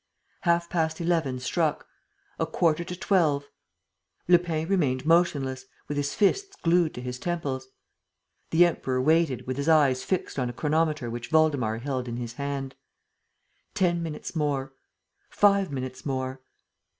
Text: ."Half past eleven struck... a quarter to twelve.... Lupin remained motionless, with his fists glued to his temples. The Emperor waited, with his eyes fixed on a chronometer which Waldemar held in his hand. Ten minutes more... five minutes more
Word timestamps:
."Half 0.49 0.67
past 0.67 0.99
eleven 0.99 1.37
struck... 1.39 1.85
a 2.39 2.47
quarter 2.47 2.83
to 2.83 2.95
twelve.... 2.95 3.47
Lupin 4.27 4.67
remained 4.67 5.05
motionless, 5.05 5.65
with 5.87 5.95
his 5.95 6.15
fists 6.15 6.55
glued 6.63 6.95
to 6.95 7.01
his 7.01 7.19
temples. 7.19 7.67
The 8.49 8.65
Emperor 8.65 8.99
waited, 8.99 9.45
with 9.45 9.57
his 9.57 9.69
eyes 9.69 10.03
fixed 10.03 10.39
on 10.39 10.49
a 10.49 10.53
chronometer 10.53 11.11
which 11.11 11.31
Waldemar 11.31 11.77
held 11.77 12.07
in 12.07 12.17
his 12.17 12.33
hand. 12.33 12.73
Ten 13.75 14.01
minutes 14.01 14.35
more... 14.35 14.73
five 15.29 15.71
minutes 15.71 16.03
more 16.03 16.41